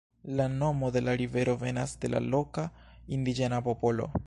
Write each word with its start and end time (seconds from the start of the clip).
La 0.37 0.45
nomo 0.53 0.89
de 0.95 1.03
la 1.07 1.15
rivero 1.21 1.53
venas 1.65 1.93
de 2.05 2.11
la 2.15 2.23
loka 2.33 2.65
indiĝena 3.19 3.61
popolo. 3.71 4.13